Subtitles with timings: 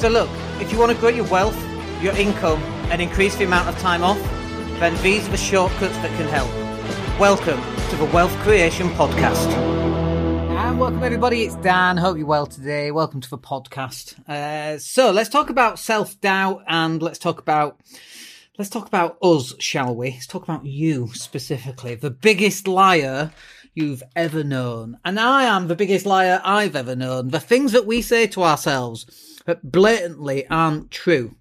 [0.00, 0.30] So look,
[0.62, 1.62] if you want to grow your wealth,
[2.00, 4.18] your income, and increase the amount of time off,
[4.80, 6.48] then these are the shortcuts that can help.
[7.20, 7.60] Welcome
[7.90, 9.46] to the Wealth Creation Podcast.
[10.56, 11.98] And welcome everybody, it's Dan.
[11.98, 12.90] Hope you're well today.
[12.90, 14.18] Welcome to the podcast.
[14.26, 17.78] Uh, so let's talk about self-doubt and let's talk about
[18.56, 20.12] let's talk about us, shall we?
[20.12, 21.94] Let's talk about you specifically.
[21.94, 23.32] The biggest liar
[23.74, 24.98] you've ever known.
[25.04, 27.28] And I am the biggest liar I've ever known.
[27.28, 29.06] The things that we say to ourselves
[29.46, 31.36] that blatantly aren't true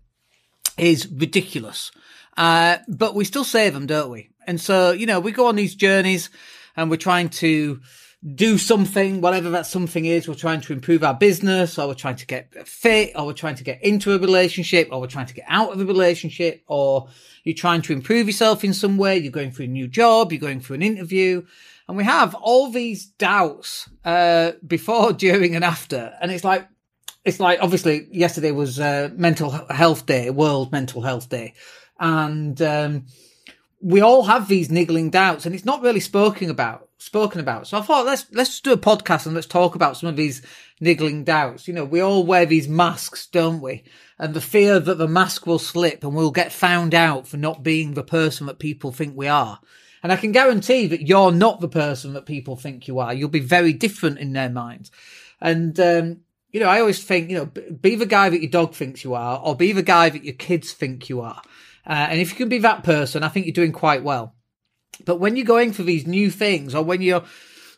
[0.77, 1.91] is ridiculous.
[2.37, 4.29] Uh, but we still say them, don't we?
[4.47, 6.29] And so, you know, we go on these journeys
[6.75, 7.81] and we're trying to
[8.35, 10.27] do something, whatever that something is.
[10.27, 13.55] We're trying to improve our business or we're trying to get fit or we're trying
[13.55, 17.07] to get into a relationship or we're trying to get out of a relationship or
[17.43, 19.17] you're trying to improve yourself in some way.
[19.17, 20.33] You're going for a new job.
[20.33, 21.45] You're going for an interview
[21.87, 26.13] and we have all these doubts, uh, before, during and after.
[26.21, 26.67] And it's like,
[27.25, 31.53] it's like obviously yesterday was uh, mental health day, World Mental Health Day,
[31.99, 33.05] and um,
[33.81, 36.88] we all have these niggling doubts, and it's not really spoken about.
[37.01, 37.65] Spoken about.
[37.65, 40.41] So I thought let's let's do a podcast and let's talk about some of these
[40.81, 41.65] niggling doubts.
[41.65, 43.85] You know, we all wear these masks, don't we?
[44.17, 47.63] And the fear that the mask will slip and we'll get found out for not
[47.63, 49.61] being the person that people think we are.
[50.03, 53.13] And I can guarantee that you're not the person that people think you are.
[53.13, 54.91] You'll be very different in their minds.
[55.39, 56.17] And um,
[56.51, 59.13] you know, I always think, you know, be the guy that your dog thinks you
[59.13, 61.41] are, or be the guy that your kids think you are.
[61.87, 64.35] Uh, and if you can be that person, I think you're doing quite well.
[65.05, 67.23] But when you're going for these new things, or when you're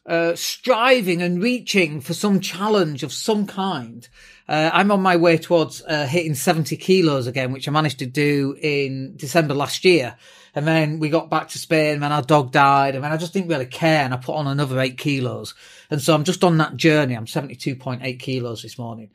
[0.05, 4.07] uh, striving and reaching for some challenge of some kind,
[4.47, 8.05] uh, I'm on my way towards uh, hitting 70 kilos again, which I managed to
[8.05, 10.17] do in December last year.
[10.53, 13.31] And then we got back to Spain, and our dog died, and then I just
[13.31, 15.53] didn't really care, and I put on another eight kilos.
[15.89, 17.15] And so I'm just on that journey.
[17.15, 19.11] I'm 72.8 kilos this morning.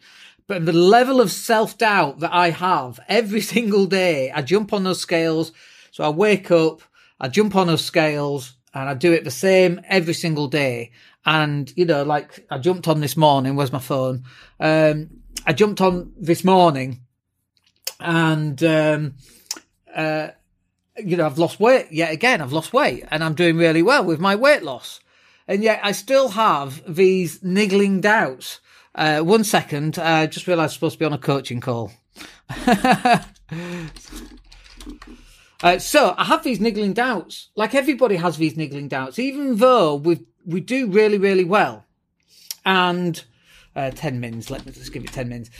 [0.46, 4.84] But the level of self doubt that I have every single day, I jump on
[4.84, 5.52] those scales.
[5.90, 6.82] So I wake up,
[7.20, 10.90] I jump on those scales, and I do it the same every single day.
[11.24, 14.24] And, you know, like I jumped on this morning, where's my phone?
[14.60, 15.08] Um,
[15.46, 17.00] I jumped on this morning
[17.98, 19.14] and, um,
[19.94, 20.28] uh,
[20.98, 22.42] you know, I've lost weight yet again.
[22.42, 25.00] I've lost weight and I'm doing really well with my weight loss.
[25.48, 28.60] And yet I still have these niggling doubts.
[28.94, 29.98] Uh, one second.
[29.98, 31.92] I just realized I'm supposed to be on a coaching call.
[35.62, 37.50] uh, so I have these niggling doubts.
[37.54, 41.84] Like everybody has these niggling doubts, even though we we do really, really well.
[42.64, 43.22] And,
[43.74, 44.50] uh, 10 mins.
[44.50, 45.50] Let me just give it 10 mins.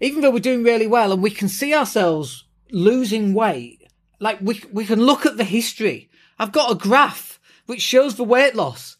[0.00, 3.86] Even though we're doing really well and we can see ourselves losing weight
[4.18, 6.08] like we we can look at the history.
[6.38, 8.96] I've got a graph which shows the weight loss,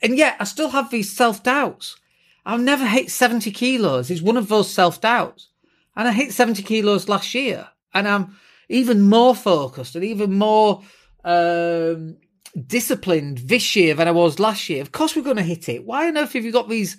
[0.00, 1.96] and yet I still have these self doubts.
[2.44, 4.10] I'll never hit seventy kilos.
[4.10, 5.48] It's one of those self doubts,
[5.96, 8.36] and I hit seventy kilos last year, and I'm
[8.72, 10.82] even more focused and even more
[11.24, 12.16] um,
[12.66, 14.80] disciplined this year than I was last year.
[14.80, 15.84] Of course, we're going to hit it.
[15.84, 16.96] Why on earth have you got these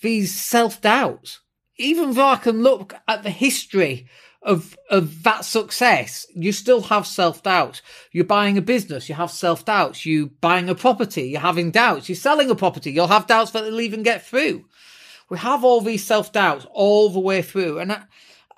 [0.00, 1.40] these self doubts?
[1.76, 4.08] Even though I can look at the history
[4.42, 7.82] of of that success, you still have self doubts.
[8.12, 10.06] You're buying a business, you have self doubts.
[10.06, 12.08] You buying a property, you're having doubts.
[12.08, 14.64] You're selling a property, you'll have doubts that they'll even get through.
[15.28, 18.04] We have all these self doubts all the way through, and I,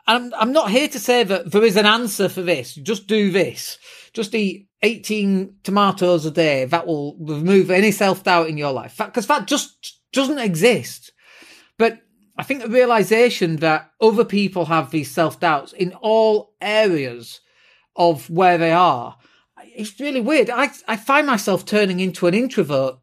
[0.07, 2.75] I'm I'm not here to say that there is an answer for this.
[2.75, 3.79] Just do this.
[4.13, 6.65] Just eat 18 tomatoes a day.
[6.65, 11.13] That will remove any self doubt in your life because that just doesn't exist.
[11.79, 12.01] But
[12.37, 17.41] I think the realization that other people have these self doubts in all areas
[17.95, 19.17] of where they are,
[19.75, 20.51] it's really weird.
[20.51, 22.97] I, I find myself turning into an introvert.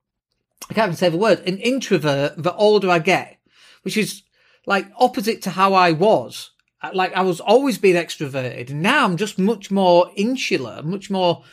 [0.69, 3.39] I can't even say the word, an introvert the older I get,
[3.83, 4.23] which is
[4.65, 6.51] like opposite to how I was.
[6.93, 11.43] Like I was always being extroverted now I'm just much more insular, much more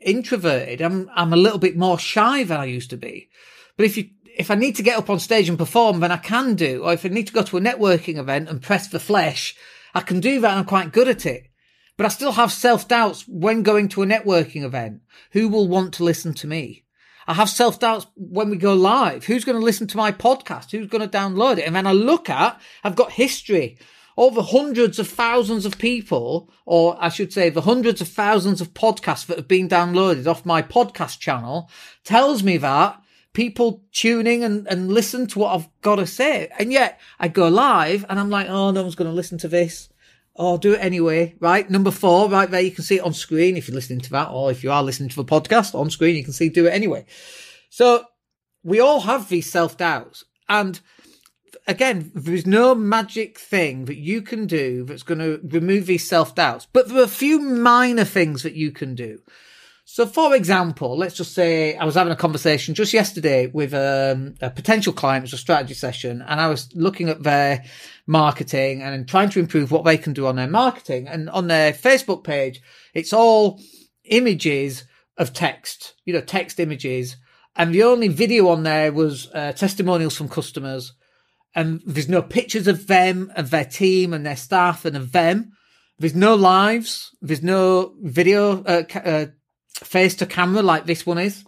[0.00, 0.80] introverted.
[0.80, 3.28] I'm, I'm a little bit more shy than I used to be.
[3.76, 6.16] But if you if I need to get up on stage and perform, then I
[6.16, 6.84] can do.
[6.84, 9.56] Or if I need to go to a networking event and press the flesh,
[9.92, 10.56] I can do that.
[10.56, 11.48] I'm quite good at it.
[11.96, 15.02] But I still have self doubts when going to a networking event.
[15.32, 16.84] Who will want to listen to me?
[17.26, 19.24] I have self doubts when we go live.
[19.26, 20.70] Who's going to listen to my podcast?
[20.70, 21.66] Who's going to download it?
[21.66, 23.78] And then I look at, I've got history.
[24.28, 28.74] The hundreds of thousands of people, or I should say the hundreds of thousands of
[28.74, 31.70] podcasts that have been downloaded off my podcast channel
[32.04, 33.00] tells me that
[33.32, 36.50] people tuning and, and listen to what I've got to say.
[36.58, 39.48] And yet I go live and I'm like, oh, no one's going to listen to
[39.48, 39.88] this.
[40.36, 41.68] Oh, do it anyway, right?
[41.68, 44.30] Number four, right there, you can see it on screen if you're listening to that,
[44.30, 46.72] or if you are listening to the podcast on screen, you can see do it
[46.72, 47.04] anyway.
[47.68, 48.04] So
[48.62, 50.24] we all have these self doubts.
[50.48, 50.80] And
[51.66, 56.34] again, there's no magic thing that you can do that's going to remove these self
[56.34, 59.20] doubts, but there are a few minor things that you can do.
[59.92, 64.36] So, for example, let's just say I was having a conversation just yesterday with um,
[64.40, 65.22] a potential client.
[65.22, 67.64] It was a strategy session, and I was looking at their
[68.06, 71.08] marketing and trying to improve what they can do on their marketing.
[71.08, 72.62] And on their Facebook page,
[72.94, 73.60] it's all
[74.04, 74.84] images
[75.16, 77.16] of text, you know, text images.
[77.56, 80.92] And the only video on there was uh, testimonials from customers.
[81.54, 85.52] And there's no pictures of them, of their team and their staff and of them.
[85.98, 87.14] There's no lives.
[87.20, 89.26] There's no video, uh, uh,
[89.74, 91.44] face to camera like this one is.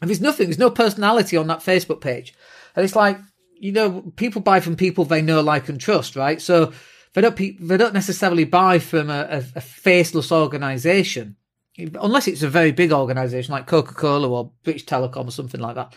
[0.00, 2.34] And there's nothing, there's no personality on that Facebook page.
[2.74, 3.18] And it's like,
[3.54, 6.40] you know, people buy from people they know, like, and trust, right?
[6.40, 6.72] So
[7.12, 11.36] they don't, they don't necessarily buy from a, a, a faceless organization,
[11.78, 15.74] unless it's a very big organization like Coca Cola or British Telecom or something like
[15.74, 15.94] that.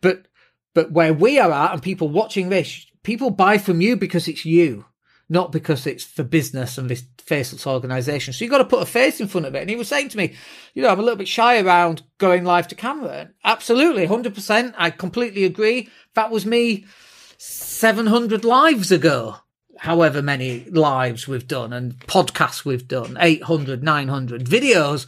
[0.00, 0.26] But,
[0.74, 4.44] but where we are at and people watching this, people buy from you because it's
[4.44, 4.84] you
[5.30, 8.34] not because it's for business and this faceless organization.
[8.34, 9.60] So you've got to put a face in front of it.
[9.60, 10.34] And he was saying to me,
[10.74, 13.30] you know, I'm a little bit shy around going live to camera.
[13.44, 14.74] Absolutely, 100%.
[14.76, 15.88] I completely agree.
[16.14, 16.84] That was me
[17.38, 19.36] 700 lives ago.
[19.78, 25.06] However many lives we've done and podcasts we've done, 800, 900 videos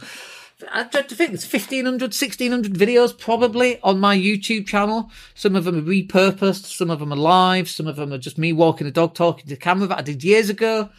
[0.71, 5.11] I think it's 1500, 1600 videos probably on my YouTube channel.
[5.35, 8.37] Some of them are repurposed, some of them are live, some of them are just
[8.37, 10.89] me walking the dog talking to the camera that I did years ago.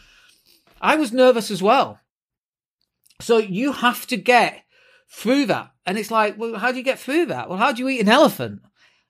[0.81, 2.01] I was nervous as well.
[3.21, 4.65] So you have to get
[5.09, 5.71] through that.
[5.87, 7.49] And it's like, well, how do you get through that?
[7.49, 8.63] Well, how do you eat an elephant?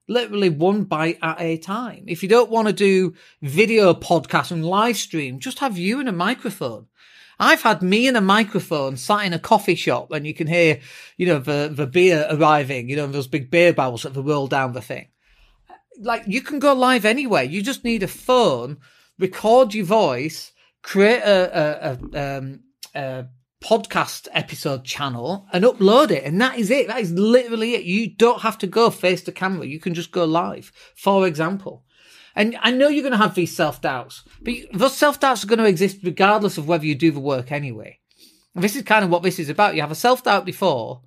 [0.07, 2.05] Literally one bite at a time.
[2.07, 6.09] If you don't want to do video podcast and live stream, just have you and
[6.09, 6.89] a microphone.
[7.39, 10.81] I've had me and a microphone sat in a coffee shop and you can hear,
[11.17, 14.73] you know, the, the beer arriving, you know, those big beer barrels that roll down
[14.73, 15.09] the thing.
[15.99, 17.45] Like you can go live anywhere.
[17.45, 18.79] You just need a phone,
[19.19, 20.53] record your voice,
[20.83, 22.61] create a, a, a, um,
[22.95, 23.27] a
[23.63, 26.25] podcast episode channel and upload it.
[26.25, 26.89] And that is it.
[26.89, 27.85] That is literally it.
[27.85, 29.67] You don't have to go face to camera.
[29.67, 31.84] You can just go live, for example.
[32.37, 35.47] And I know you're going to have these self doubts, but those self doubts are
[35.47, 38.01] going to exist regardless of whether you do the work anyway.
[38.55, 39.75] And this is kind of what this is about.
[39.75, 41.03] You have a self doubt before,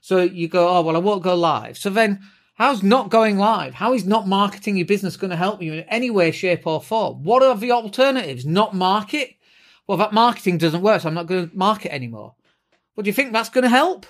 [0.00, 1.76] so you go, oh, well, I won't go live.
[1.76, 2.20] So then,
[2.54, 3.74] how's not going live?
[3.74, 6.80] How is not marketing your business going to help you in any way, shape, or
[6.80, 7.24] form?
[7.24, 8.46] What are the alternatives?
[8.46, 9.36] Not market?
[9.86, 12.34] Well, that marketing doesn't work, so I'm not going to market anymore.
[12.94, 14.06] Well, do you think that's going to help?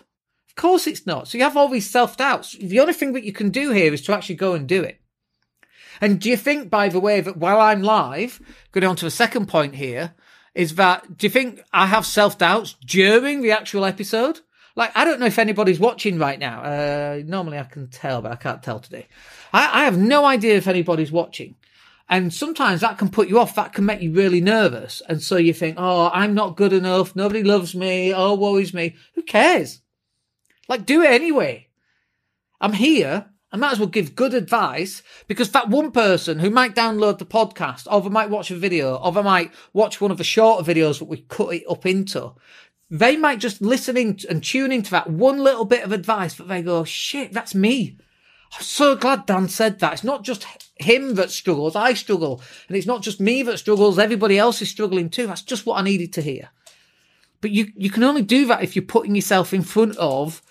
[0.49, 1.29] Of course it's not.
[1.29, 2.57] So you have all these self doubts.
[2.61, 5.01] The only thing that you can do here is to actually go and do it.
[6.01, 8.41] And do you think, by the way, that while I'm live,
[8.73, 10.15] going on to a second point here,
[10.55, 14.41] is that do you think I have self doubts during the actual episode?
[14.77, 16.63] Like, I don't know if anybody's watching right now.
[16.63, 19.09] Uh, normally I can tell, but I can't tell today.
[19.53, 21.57] I, I have no idea if anybody's watching.
[22.09, 23.55] And sometimes that can put you off.
[23.55, 25.01] That can make you really nervous.
[25.09, 27.15] And so you think, oh, I'm not good enough.
[27.15, 28.13] Nobody loves me.
[28.13, 28.97] Oh, woe is me.
[29.15, 29.81] Who cares?
[30.69, 31.69] Like, do it anyway.
[32.61, 33.27] I'm here.
[33.53, 37.27] I might as well give good advice because that one person who might download the
[37.27, 40.71] podcast or they might watch a video or they might watch one of the shorter
[40.71, 42.33] videos that we cut it up into,
[42.91, 46.47] they might just listen in and tune into that one little bit of advice that
[46.47, 47.97] they go, shit, that's me.
[48.53, 49.95] I'm so glad Dan said that.
[49.95, 50.47] It's not just
[50.77, 52.43] him that struggles, I struggle.
[52.69, 55.27] And it's not just me that struggles, everybody else is struggling too.
[55.27, 56.51] That's just what I needed to hear.
[57.41, 60.43] But you, you can only do that if you're putting yourself in front of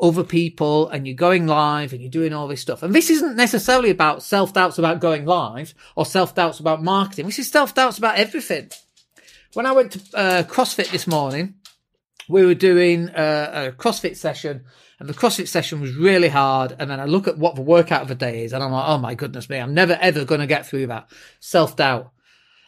[0.00, 2.82] other people and you're going live and you're doing all this stuff.
[2.82, 7.26] And this isn't necessarily about self doubts about going live or self doubts about marketing.
[7.26, 8.70] This is self doubts about everything.
[9.54, 11.54] When I went to uh, CrossFit this morning,
[12.28, 14.64] we were doing uh, a CrossFit session
[14.98, 16.74] and the CrossFit session was really hard.
[16.78, 18.88] And then I look at what the workout of the day is and I'm like,
[18.88, 22.12] oh my goodness me, I'm never ever going to get through that self doubt.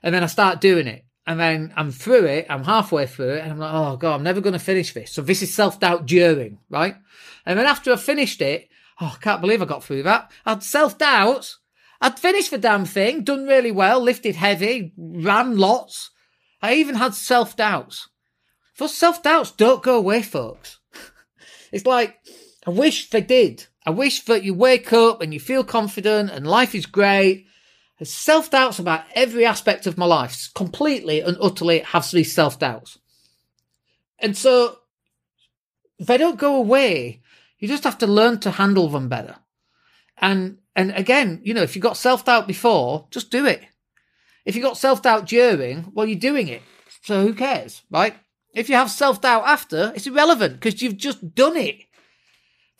[0.02, 3.42] And then I start doing it and then I'm through it, I'm halfway through it,
[3.42, 5.12] and I'm like, oh god, I'm never going to finish this.
[5.12, 6.96] So this is self doubt during, right?
[7.46, 8.68] And then after I finished it,
[9.00, 10.32] oh, I can't believe I got through that.
[10.44, 11.54] I'd self doubt.
[12.00, 16.10] I'd finished the damn thing, done really well, lifted heavy, ran lots.
[16.62, 18.08] I even had self doubts.
[18.78, 20.80] Those self doubts don't go away, folks.
[21.72, 22.18] it's like,
[22.66, 23.68] I wish they did.
[23.86, 27.46] I wish that you wake up and you feel confident and life is great
[28.04, 32.98] self doubts about every aspect of my life, completely and utterly have these self doubts.
[34.18, 34.78] And so
[35.98, 37.22] they don't go away.
[37.58, 39.36] You just have to learn to handle them better.
[40.18, 43.62] And and again, you know, if you got self doubt before, just do it.
[44.44, 46.62] If you got self doubt during, well, you're doing it.
[47.02, 48.14] So who cares, right?
[48.54, 51.76] If you have self doubt after, it's irrelevant because you've just done it.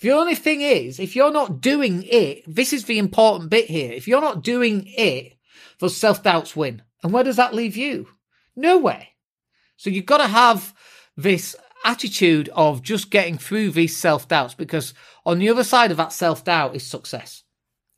[0.01, 3.93] The only thing is, if you're not doing it, this is the important bit here.
[3.93, 5.37] If you're not doing it,
[5.79, 6.83] those self doubts win.
[7.03, 8.09] And where does that leave you?
[8.57, 9.07] Nowhere.
[9.77, 10.75] So you've got to have
[11.17, 11.55] this
[11.85, 16.13] attitude of just getting through these self doubts because on the other side of that
[16.13, 17.45] self doubt is success.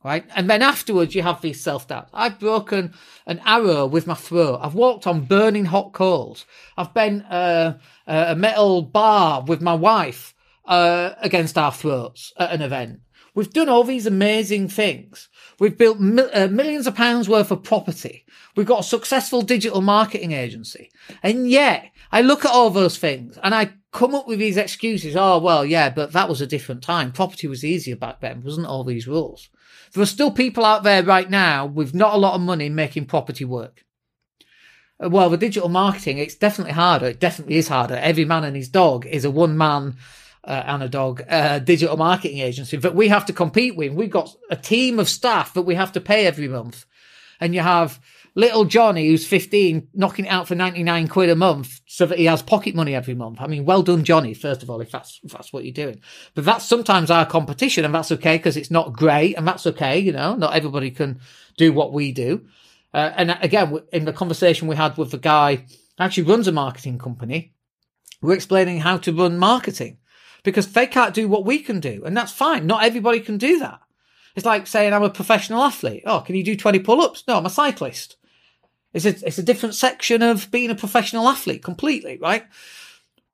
[0.05, 0.25] Right.
[0.35, 2.11] And then afterwards you have these self doubts.
[2.13, 2.95] I've broken
[3.27, 4.59] an arrow with my throat.
[4.61, 6.47] I've walked on burning hot coals.
[6.77, 7.79] I've been uh,
[8.09, 10.35] a metal bar with my wife
[10.73, 13.01] uh, against our throats at an event.
[13.35, 15.29] We've done all these amazing things.
[15.61, 18.25] We've built mil- uh, millions of pounds worth of property.
[18.57, 20.91] We've got a successful digital marketing agency.
[21.23, 25.15] And yet I look at all those things and I come up with these excuses.
[25.15, 27.13] Oh, well, yeah, but that was a different time.
[27.13, 29.51] Property was easier back then, wasn't all these rules.
[29.93, 33.07] There are still people out there right now with not a lot of money making
[33.07, 33.85] property work.
[35.03, 37.07] Uh, well, the digital marketing, it's definitely harder.
[37.09, 37.97] It definitely is harder.
[37.97, 39.97] Every man and his dog is a one man
[40.45, 43.93] uh, and a dog uh, digital marketing agency that we have to compete with.
[43.93, 46.85] We've got a team of staff that we have to pay every month.
[47.41, 48.01] And you have
[48.35, 52.25] little Johnny, who's 15, knocking it out for 99 quid a month so that he
[52.25, 53.41] has pocket money every month.
[53.41, 56.01] I mean, well done, Johnny, first of all, if that's, if that's what you're doing.
[56.35, 59.99] But that's sometimes our competition, and that's okay because it's not great, and that's okay,
[59.99, 61.21] you know, not everybody can
[61.57, 62.47] do what we do.
[62.95, 65.67] Uh, and again, in the conversation we had with the guy
[65.99, 67.55] actually runs a marketing company,
[68.21, 69.99] we're explaining how to run marketing
[70.43, 72.03] because they can't do what we can do.
[72.05, 72.67] And that's fine.
[72.67, 73.81] Not everybody can do that.
[74.35, 76.03] It's like saying I'm a professional athlete.
[76.07, 77.25] Oh, can you do 20 pull ups?
[77.29, 78.17] No, I'm a cyclist.
[78.93, 82.45] It's a, it's a different section of being a professional athlete completely, right?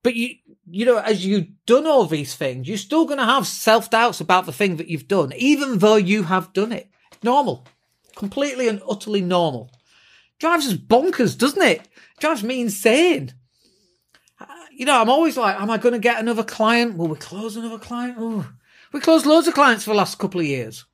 [0.03, 0.37] But you,
[0.71, 4.21] you know, as you've done all these things, you're still going to have self doubts
[4.21, 6.89] about the thing that you've done, even though you have done it.
[7.23, 7.67] Normal.
[8.17, 9.71] Completely and utterly normal.
[10.39, 11.89] Drives us bonkers, doesn't it?
[12.21, 13.35] Drives me insane.
[14.79, 16.97] You know, I'm always like, am I going to get another client?
[16.97, 18.17] Will we close another client?
[18.21, 18.47] Ooh.
[18.93, 20.85] We closed loads of clients for the last couple of years.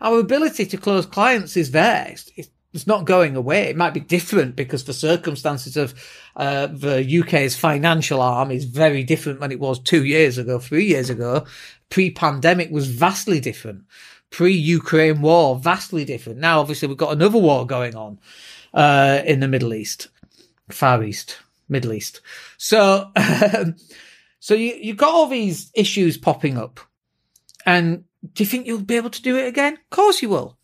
[0.00, 2.06] Our ability to close clients is there.
[2.08, 3.64] It's, it's not going away.
[3.64, 5.92] It might be different because the circumstances of
[6.34, 10.86] uh, the UK's financial arm is very different than it was two years ago, three
[10.86, 11.44] years ago.
[11.90, 13.84] Pre-pandemic was vastly different.
[14.30, 16.38] Pre-Ukraine war, vastly different.
[16.38, 18.18] Now, obviously, we've got another war going on
[18.72, 20.08] uh, in the Middle East,
[20.70, 21.36] Far East,
[21.68, 22.20] Middle East.
[22.56, 23.76] So, um,
[24.40, 26.80] so you you've got all these issues popping up,
[27.64, 29.74] and do you think you'll be able to do it again?
[29.74, 30.58] Of course you will.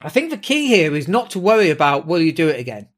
[0.00, 2.88] I think the key here is not to worry about will you do it again.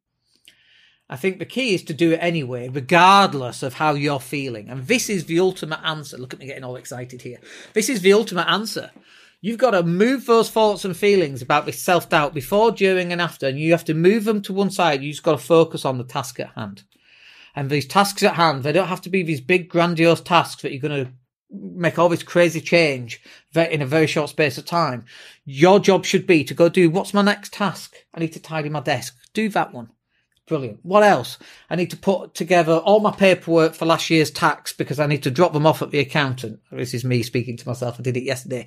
[1.10, 4.68] I think the key is to do it anyway, regardless of how you're feeling.
[4.68, 6.18] And this is the ultimate answer.
[6.18, 7.38] Look at me getting all excited here.
[7.72, 8.90] This is the ultimate answer.
[9.40, 13.20] You've got to move those thoughts and feelings about this self doubt before, during, and
[13.20, 15.02] after, and you have to move them to one side.
[15.02, 16.82] You just got to focus on the task at hand.
[17.54, 20.72] And these tasks at hand, they don't have to be these big, grandiose tasks that
[20.72, 21.12] you're going to
[21.50, 23.22] make all this crazy change
[23.54, 25.04] in a very short space of time.
[25.44, 27.96] Your job should be to go do what's my next task?
[28.12, 29.16] I need to tidy my desk.
[29.32, 29.90] Do that one.
[30.46, 30.80] Brilliant.
[30.82, 31.38] What else?
[31.68, 35.22] I need to put together all my paperwork for last year's tax because I need
[35.24, 36.60] to drop them off at the accountant.
[36.72, 37.98] This is me speaking to myself.
[37.98, 38.66] I did it yesterday.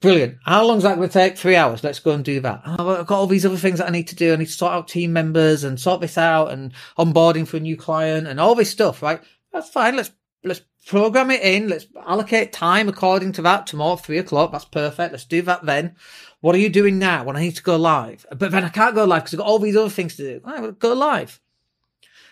[0.00, 0.38] Brilliant.
[0.46, 1.36] How long is that going to take?
[1.36, 1.84] Three hours.
[1.84, 2.62] Let's go and do that.
[2.64, 4.32] Oh, I've got all these other things that I need to do.
[4.32, 7.60] I need to sort out team members and sort this out and onboarding for a
[7.60, 9.20] new client and all this stuff, right?
[9.52, 9.96] That's fine.
[9.96, 10.10] Let's
[10.42, 11.68] let's program it in.
[11.68, 13.66] Let's allocate time according to that.
[13.66, 14.52] Tomorrow, three o'clock.
[14.52, 15.12] That's perfect.
[15.12, 15.96] Let's do that then.
[16.40, 18.24] What are you doing now when I need to go live?
[18.34, 20.40] But then I can't go live because I've got all these other things to do.
[20.42, 21.40] Right, go live.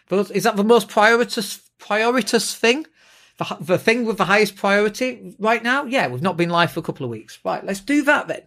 [0.08, 2.86] But is that the most prioritous, prioritous thing?
[3.38, 5.84] The, the thing with the highest priority right now?
[5.84, 7.38] Yeah, we've not been live for a couple of weeks.
[7.44, 8.42] Right, let's do that then.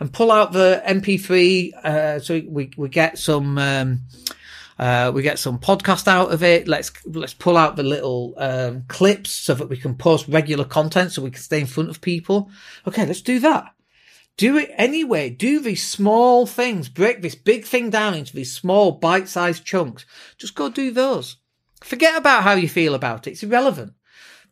[0.00, 4.00] And pull out the MP3, uh, so we, we get some, um,
[4.76, 6.66] uh, we get some podcast out of it.
[6.66, 11.12] Let's let's pull out the little um, clips so that we can post regular content,
[11.12, 12.50] so we can stay in front of people.
[12.88, 13.72] Okay, let's do that.
[14.36, 15.30] Do it anyway.
[15.30, 16.88] Do these small things.
[16.88, 20.04] Break this big thing down into these small bite-sized chunks.
[20.38, 21.36] Just go do those.
[21.82, 23.32] Forget about how you feel about it.
[23.32, 23.92] It's irrelevant.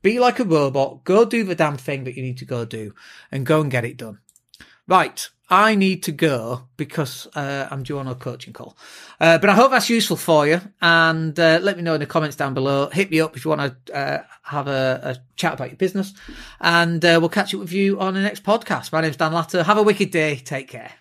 [0.02, 1.04] Be like a robot.
[1.04, 2.94] Go do the damn thing that you need to go do,
[3.30, 4.18] and go and get it done.
[4.88, 5.28] Right.
[5.48, 8.74] I need to go because uh, I'm due on a coaching call.
[9.20, 10.62] Uh, but I hope that's useful for you.
[10.80, 12.88] And uh, let me know in the comments down below.
[12.88, 16.14] Hit me up if you want to uh, have a, a, chat about your business.
[16.58, 18.92] And uh, we'll catch up with you on the next podcast.
[18.92, 19.62] My name's Dan Latto.
[19.62, 20.36] Have a wicked day.
[20.36, 20.92] Take care.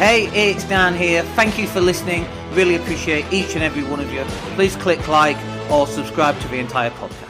[0.00, 1.22] Hey, it's Dan here.
[1.36, 2.26] Thank you for listening.
[2.52, 4.24] Really appreciate each and every one of you.
[4.56, 5.36] Please click like
[5.70, 7.29] or subscribe to the entire podcast.